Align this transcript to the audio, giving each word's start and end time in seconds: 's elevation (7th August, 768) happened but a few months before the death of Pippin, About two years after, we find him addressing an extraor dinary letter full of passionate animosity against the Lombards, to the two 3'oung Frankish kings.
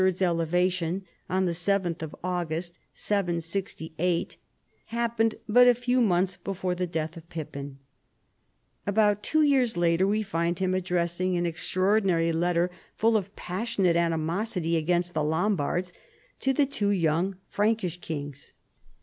's 0.03 0.19
elevation 0.19 1.03
(7th 1.29 2.11
August, 2.23 2.79
768) 2.91 4.35
happened 4.85 5.35
but 5.47 5.67
a 5.67 5.75
few 5.75 6.01
months 6.01 6.37
before 6.37 6.73
the 6.73 6.87
death 6.87 7.15
of 7.15 7.29
Pippin, 7.29 7.77
About 8.87 9.21
two 9.21 9.43
years 9.43 9.77
after, 9.77 10.07
we 10.07 10.23
find 10.23 10.57
him 10.57 10.73
addressing 10.73 11.37
an 11.37 11.45
extraor 11.45 12.01
dinary 12.01 12.33
letter 12.33 12.71
full 12.95 13.15
of 13.15 13.35
passionate 13.35 13.95
animosity 13.95 14.75
against 14.75 15.13
the 15.13 15.23
Lombards, 15.23 15.93
to 16.39 16.51
the 16.51 16.65
two 16.65 16.89
3'oung 16.89 17.35
Frankish 17.47 18.01
kings. 18.01 18.53